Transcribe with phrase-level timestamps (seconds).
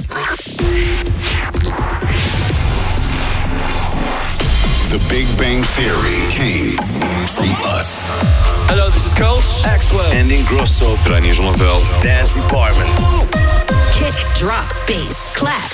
[0.00, 0.16] The
[5.10, 6.76] Big Bang Theory came
[7.28, 8.08] from us.
[8.66, 9.62] Hello, this is Coles.
[9.66, 10.10] Axwell.
[10.14, 10.96] And Ingrosso.
[11.04, 11.84] Pranijal Veld.
[12.02, 12.88] Dance Department.
[13.92, 15.68] Kick, drop, bass, clap.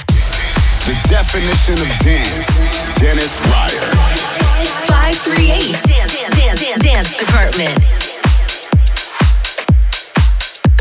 [0.87, 2.59] The definition of dance.
[2.99, 3.95] Dennis Ruyer.
[4.91, 7.79] 538 Dance, dance, dance, dance Department.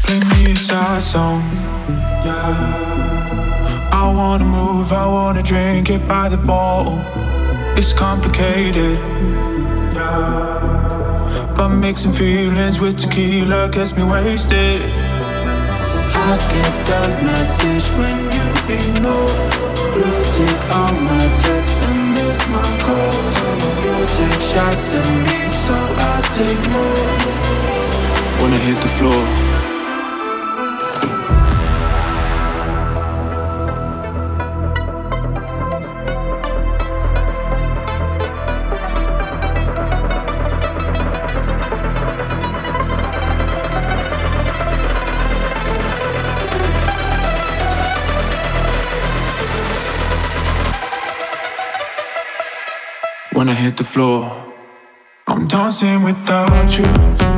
[0.02, 1.44] Play me a sad song.
[2.26, 3.05] Yeah.
[4.06, 7.00] I wanna move, I wanna drink it by the bottle.
[7.76, 9.00] It's complicated.
[11.58, 14.84] But mixing feelings with tequila gets me wasted.
[16.28, 19.38] I get that message when you ignore.
[19.94, 23.36] Blue tick on my text and miss my calls.
[23.84, 25.76] You take shots at me, so
[26.10, 27.10] I take more.
[28.40, 29.45] Wanna hit the floor.
[53.46, 54.54] When I hit the floor.
[55.28, 57.35] I'm dancing without you.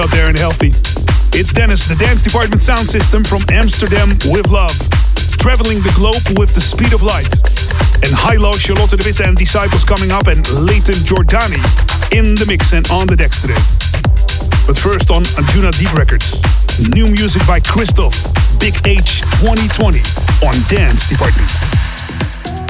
[0.00, 0.72] Out there and healthy.
[1.36, 4.72] It's Dennis, the Dance Department Sound System from Amsterdam with love.
[5.36, 7.28] Traveling the globe with the speed of light.
[8.04, 11.60] And Hilo, Charlotte de Witte and Disciples coming up and Layton Giordani
[12.16, 13.60] in the mix and on the decks today.
[14.64, 16.40] But first on Anjuna Deep Records.
[16.92, 18.16] New music by Christoph,
[18.60, 20.00] Big H 2020
[20.44, 21.89] on Dance Department.
[22.10, 22.69] Thank you.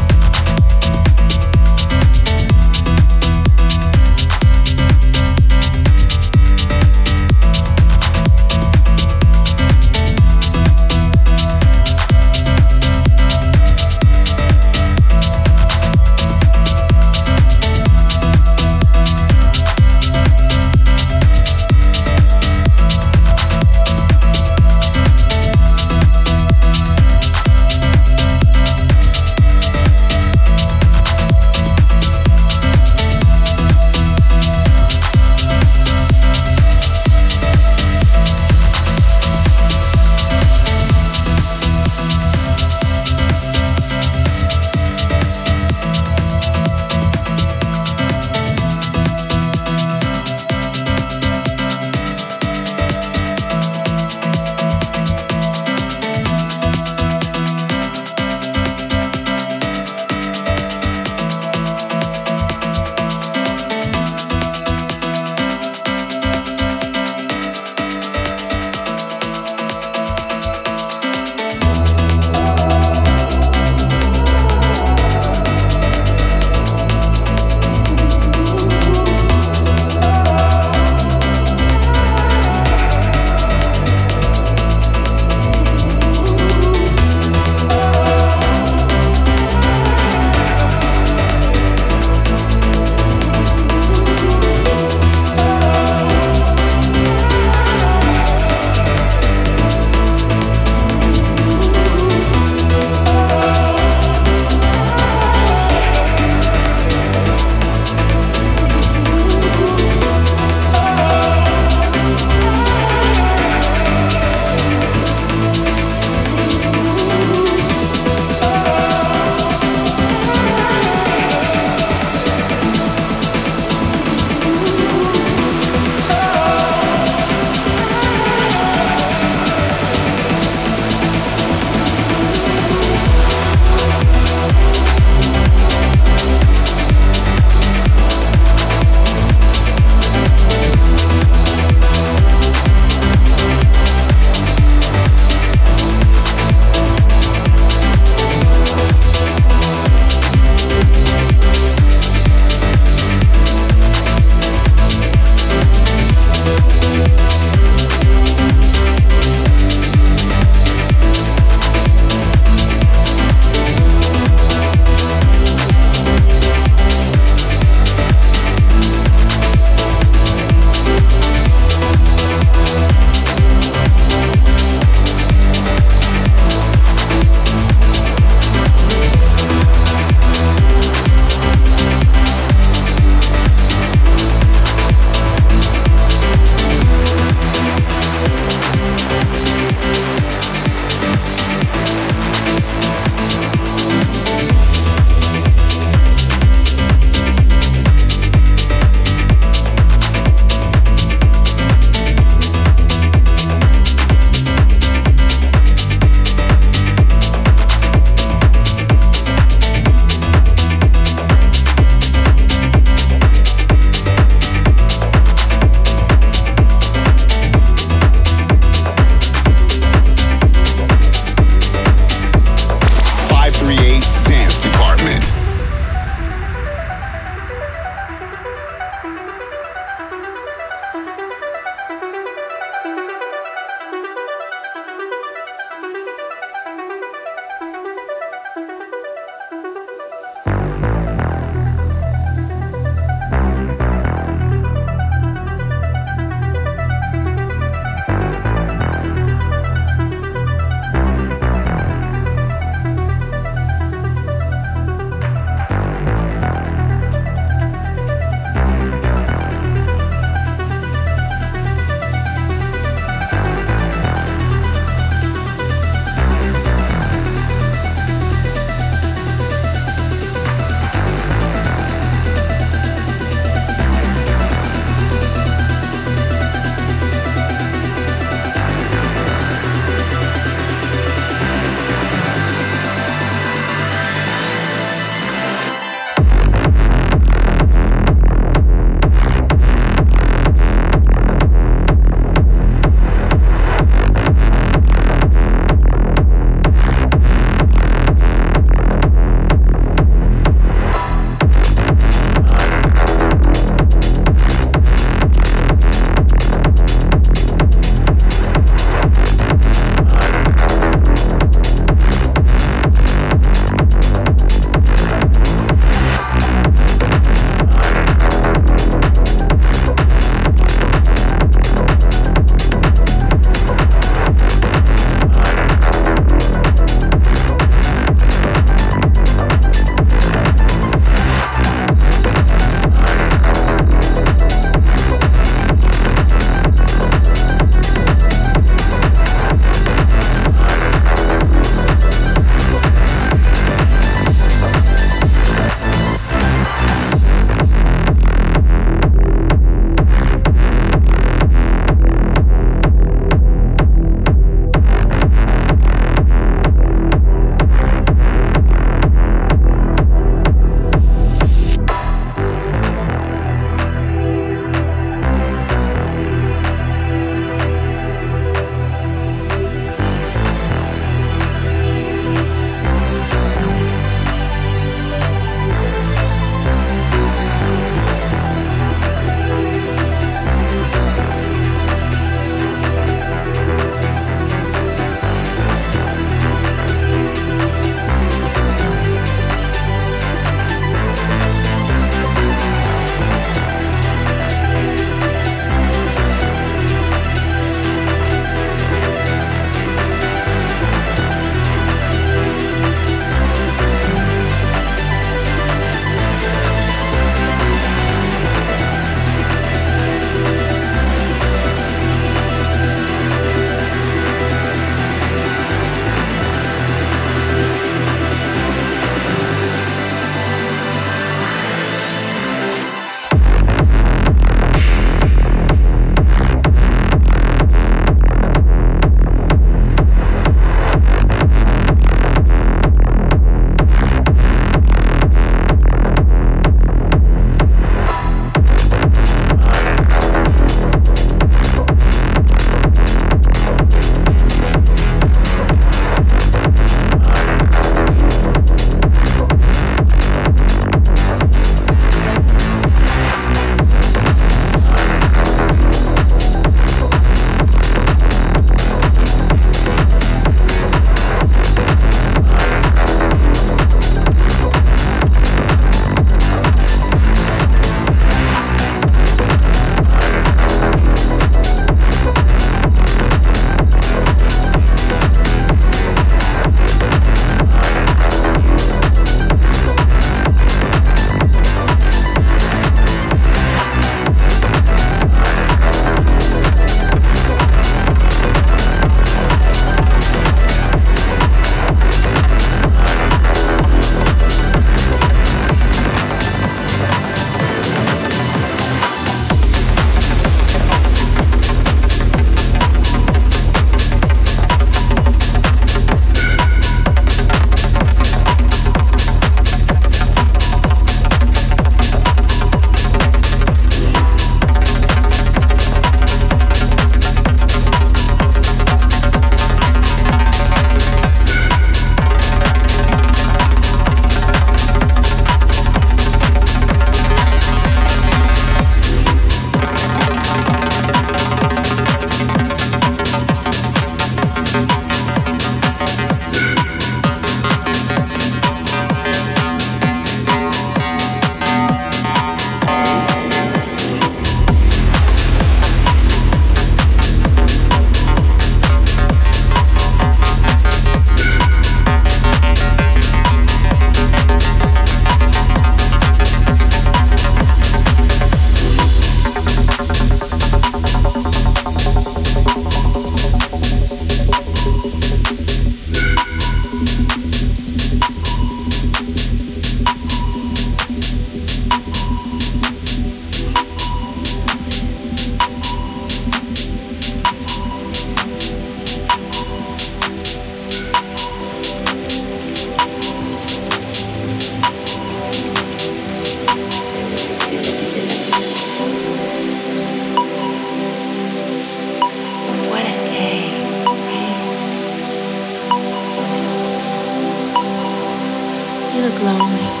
[599.39, 600.00] lonely.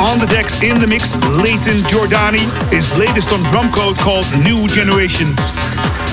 [0.00, 4.66] On the decks in the mix, Layton Giordani, his latest on drum Drumcode called New
[4.68, 5.26] Generation.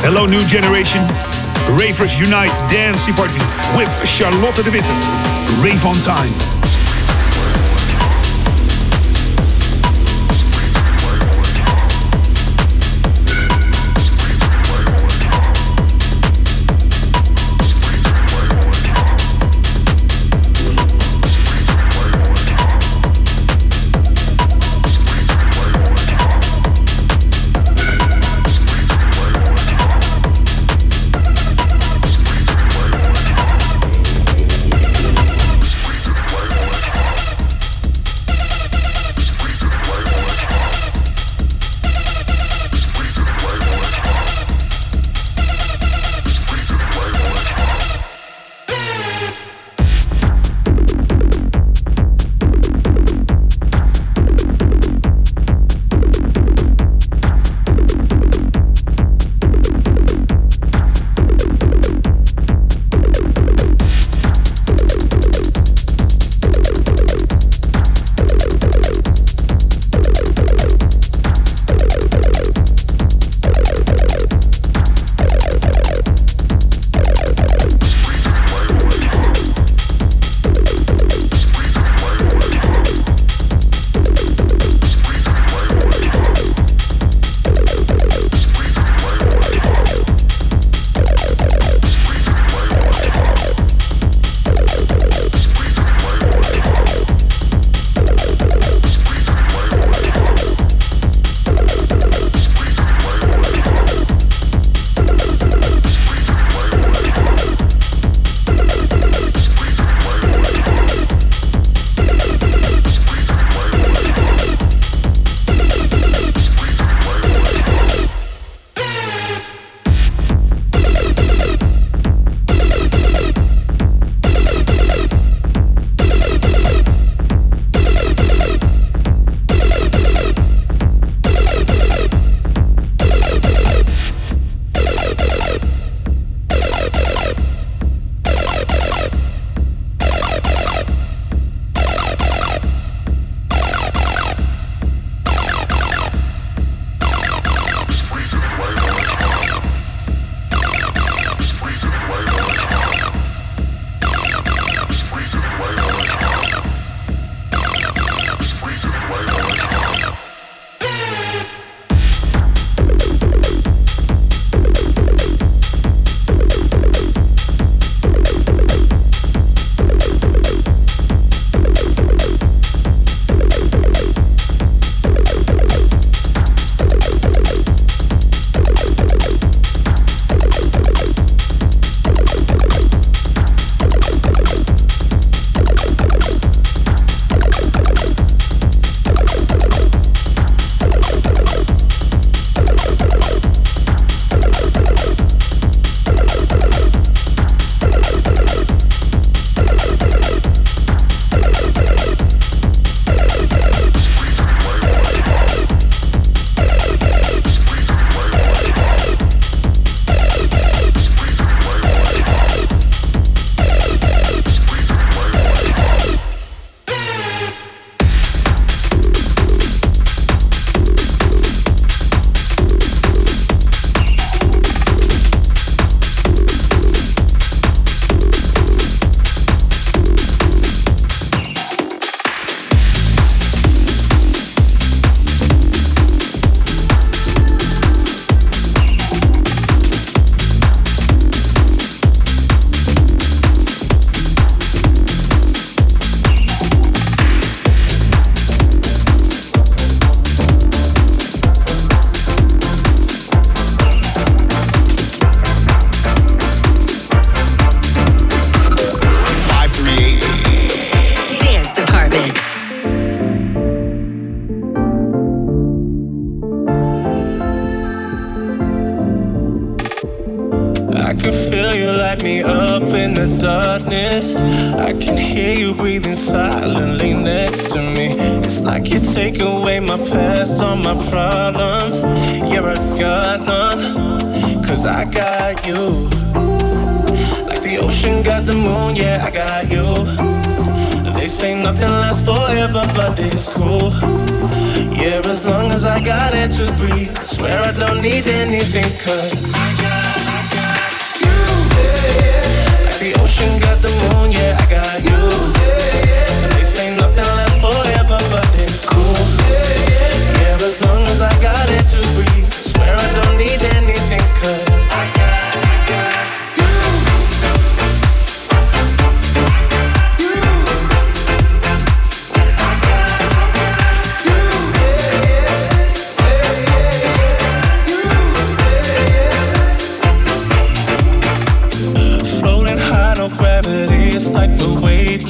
[0.06, 1.02] Hello, New Generation.
[1.78, 4.90] Ravers Unite Dance Department with Charlotte de Witte.
[5.64, 6.63] Rave on Time.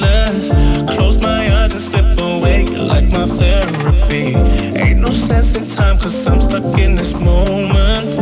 [0.04, 0.52] Weightless.
[0.94, 2.64] Close my eyes and slip away.
[2.66, 4.34] Like my therapy.
[4.78, 8.14] Ain't no sense in time, cause I'm stuck in this moment.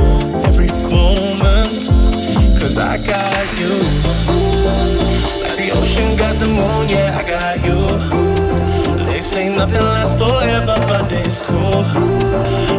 [0.45, 1.87] Every moment.
[2.59, 3.75] Cause I got you.
[5.43, 9.05] Like the ocean got the moon, yeah, I got you.
[9.07, 11.83] They say nothing lasts forever, but it's cool.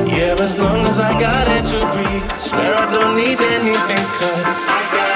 [0.07, 2.39] Yeah, as long as I got it to breathe.
[2.39, 5.12] Swear I don't need anything, cause I got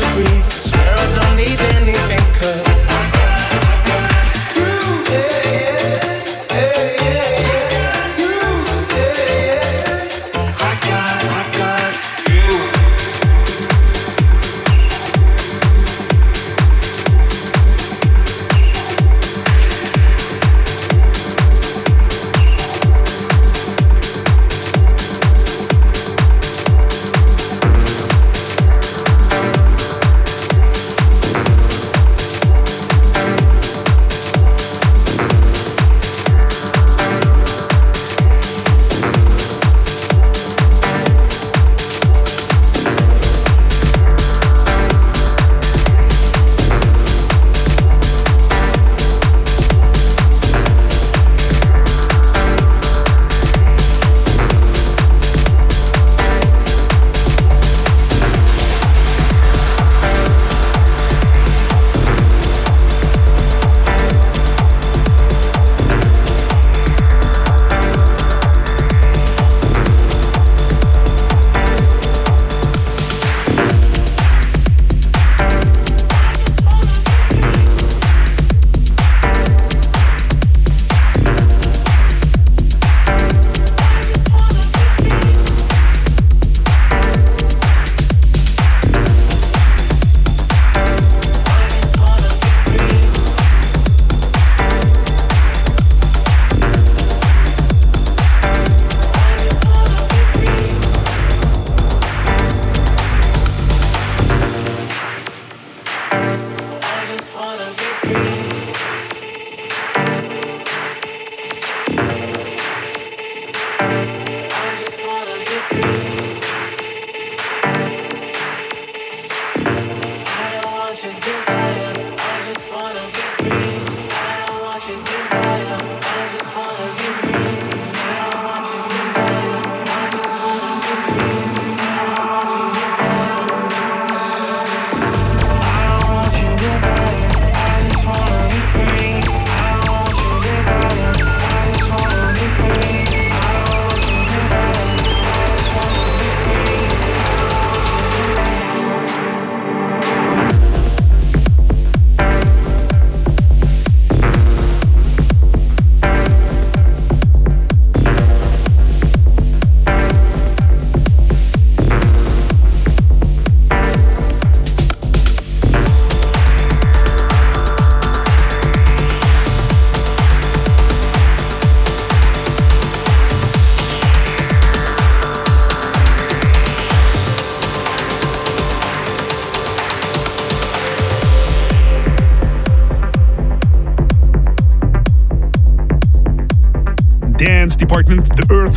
[0.00, 0.67] degrees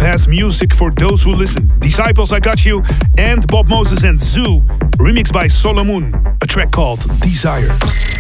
[0.01, 1.71] has music for those who listen.
[1.79, 2.83] Disciples, I Got You,
[3.17, 4.61] and Bob Moses and ZHU,
[4.97, 7.67] remixed by Solomun, a track called Desire.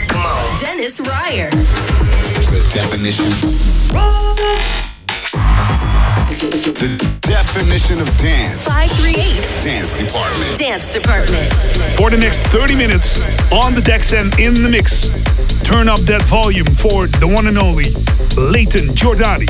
[0.07, 0.61] Come on.
[0.61, 1.49] Dennis Ruyer.
[1.49, 3.31] The definition.
[6.81, 8.65] The definition of dance.
[8.65, 9.63] 538.
[9.63, 10.59] Dance department.
[10.59, 11.53] Dance Department.
[11.97, 15.09] For the next 30 minutes, on the decks and in the mix,
[15.63, 17.85] turn up that volume for the one and only
[18.37, 19.47] Layton Giordani.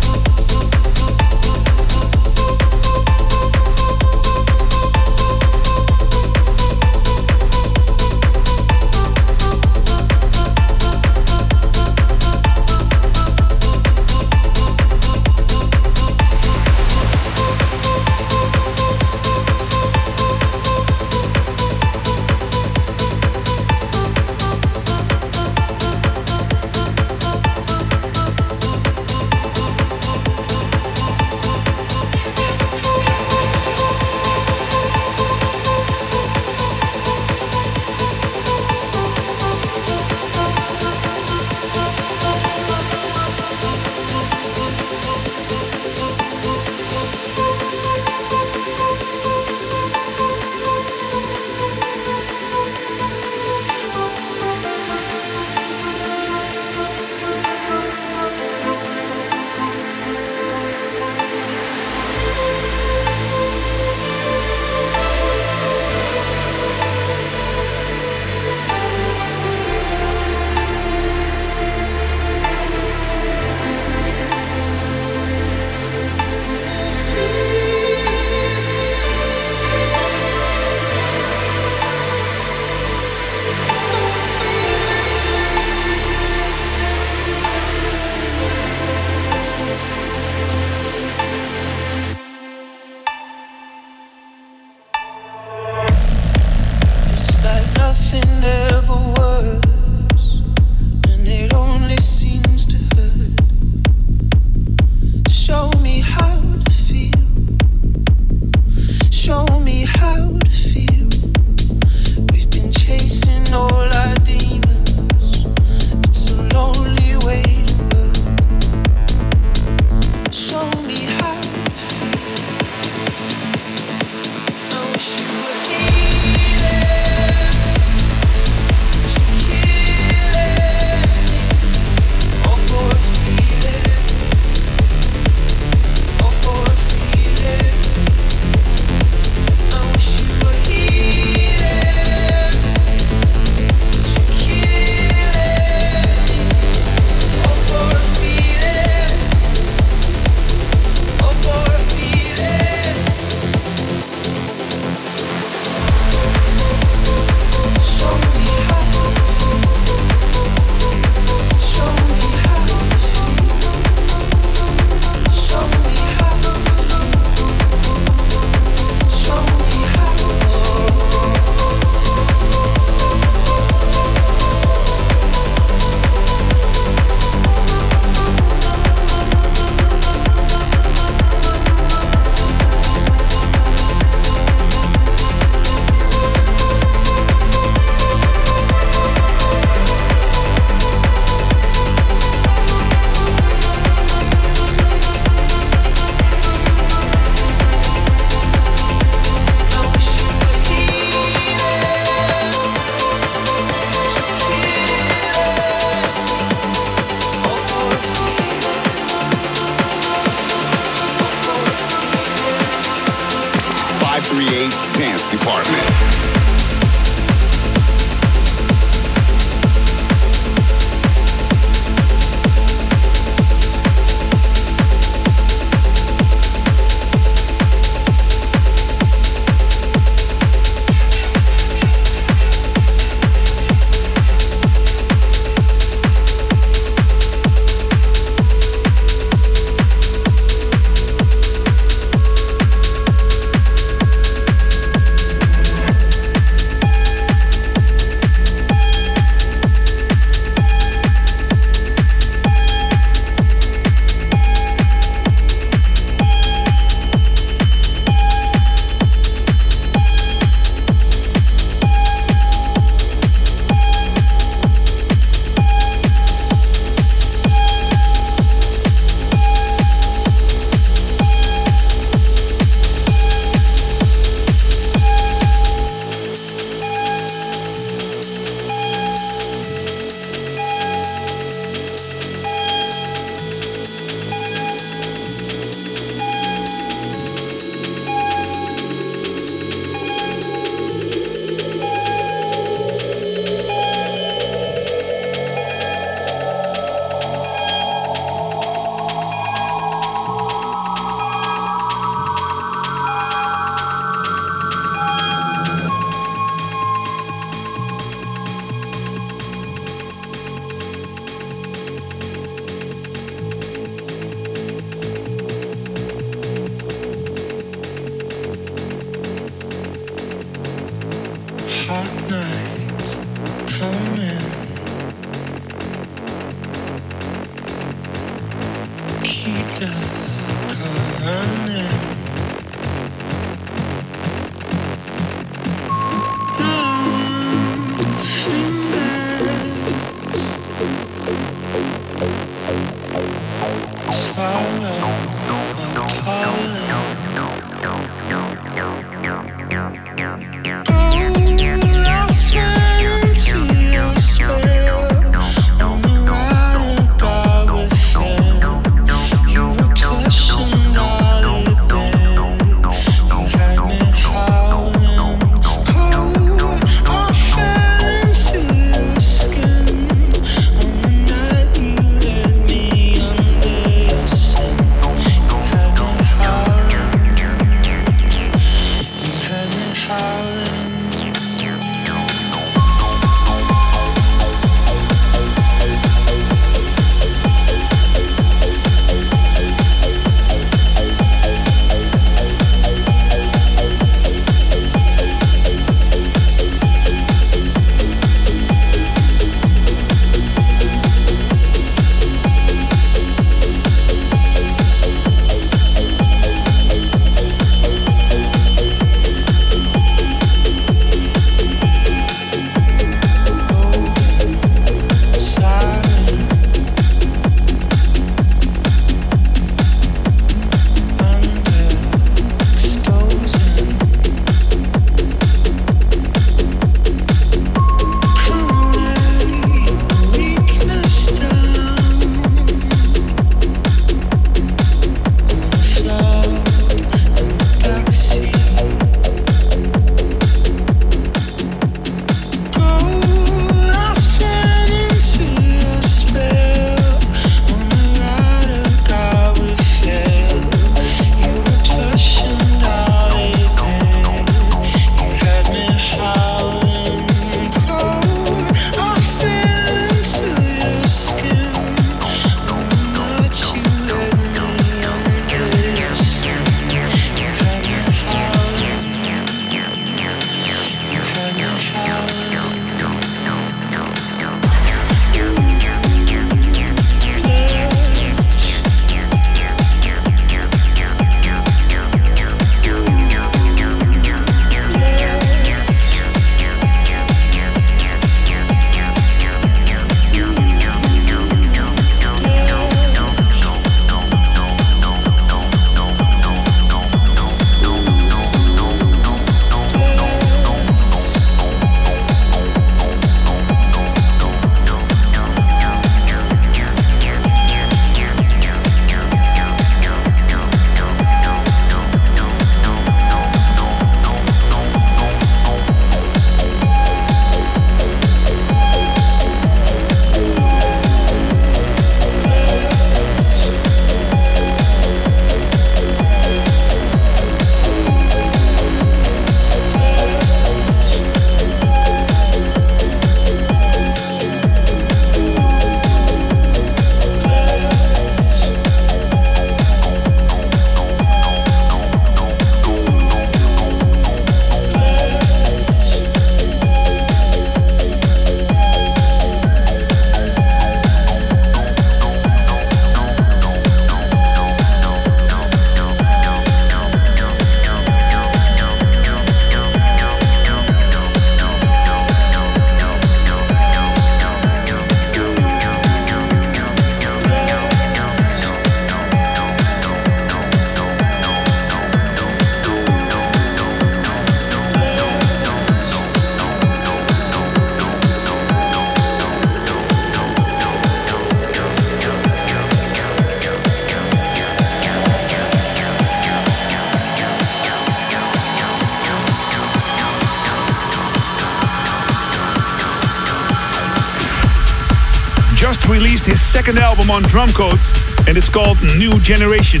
[596.70, 600.00] Second album on Drumcode, and it's called New Generation.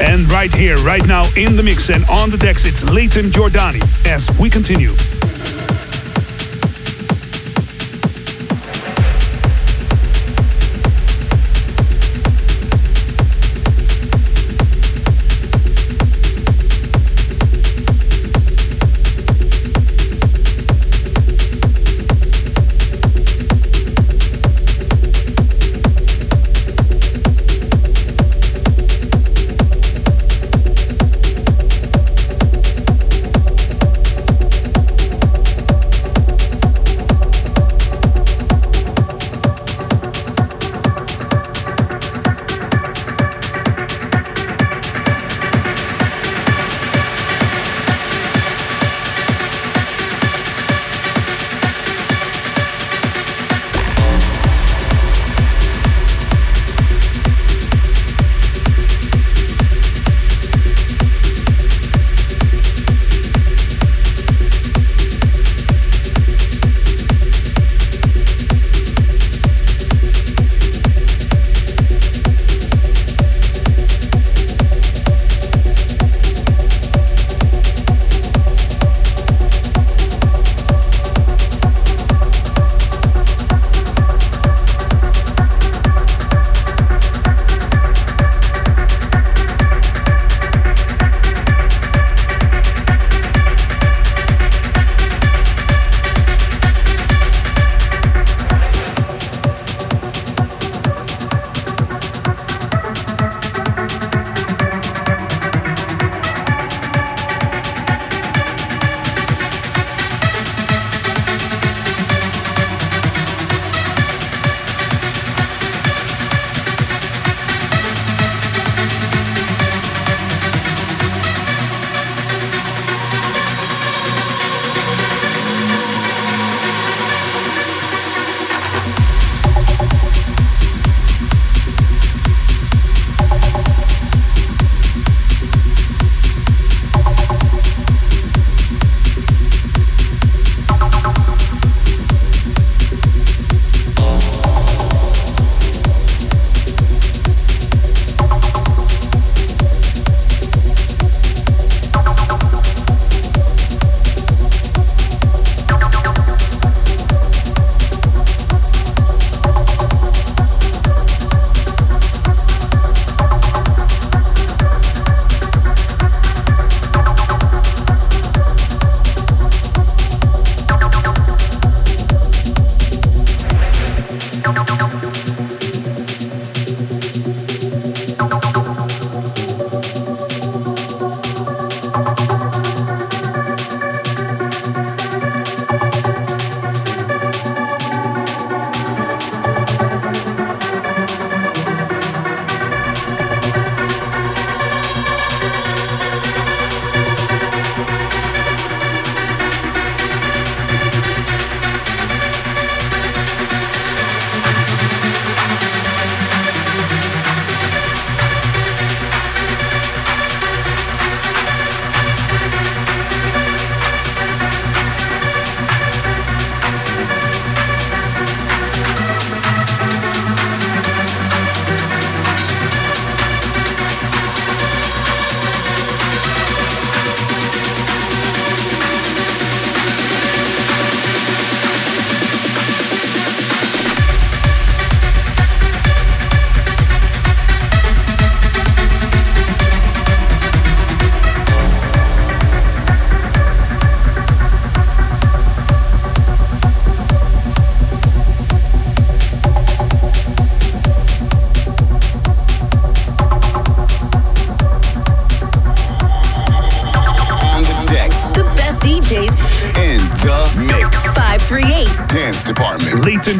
[0.00, 3.80] And right here, right now, in the mix and on the decks, it's Layton Giordani
[4.06, 4.90] as we continue.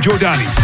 [0.04, 0.63] Giordani.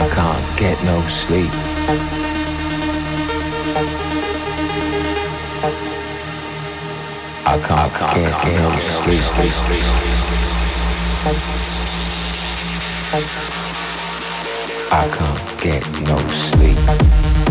[0.00, 1.50] I can't get no sleep.
[7.44, 8.32] I can't, get
[8.62, 9.20] no sleep.
[14.90, 17.49] I can't get no sleep.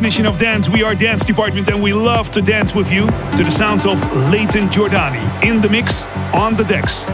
[0.00, 3.04] Definition of dance, we are dance department and we love to dance with you
[3.36, 7.04] to the sounds of Layton Giordani in the mix on the decks.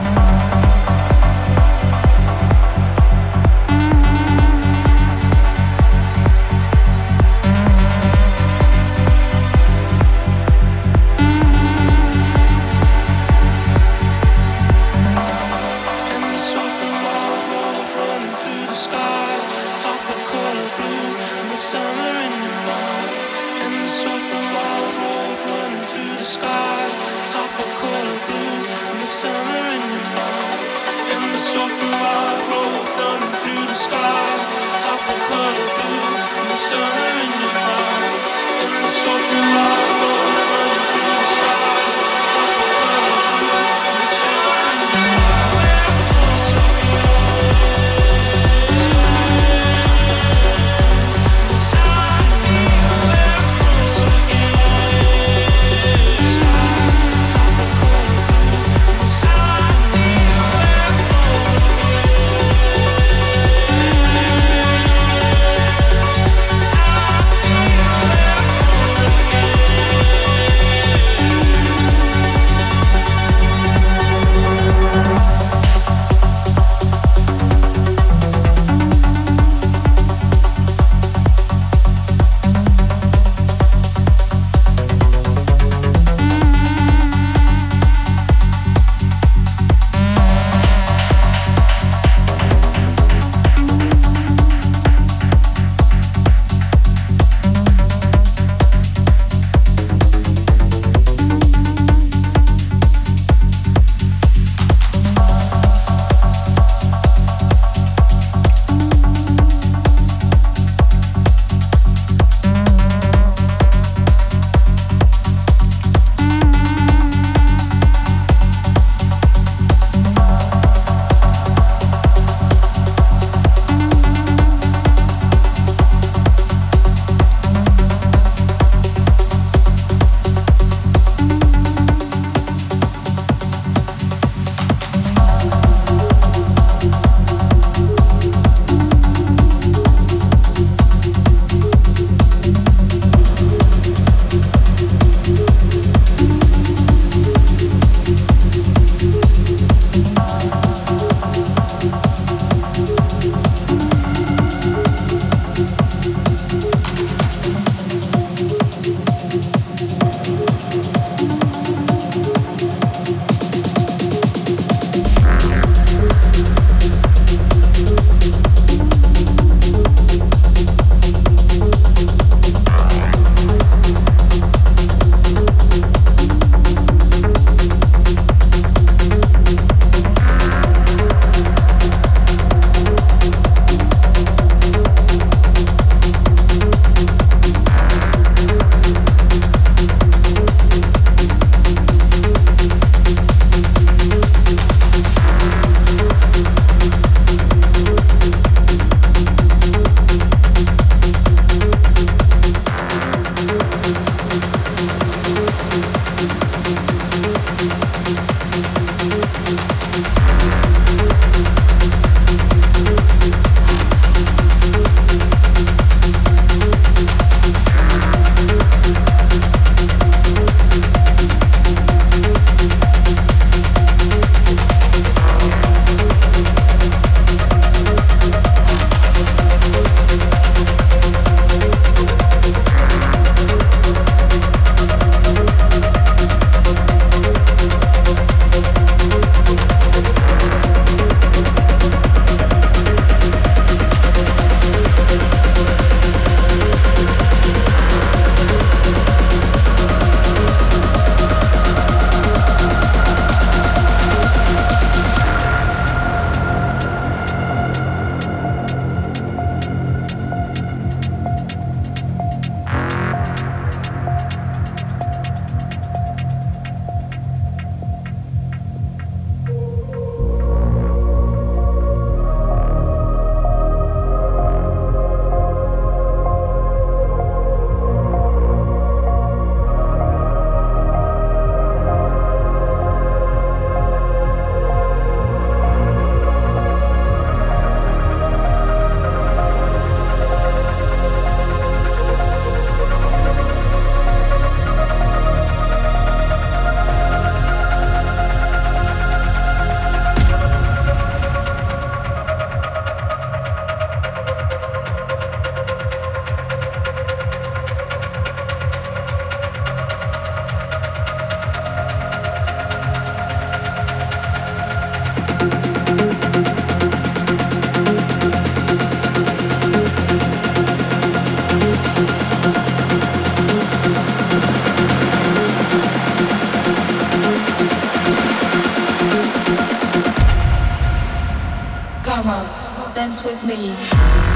[333.07, 334.36] Dance with me.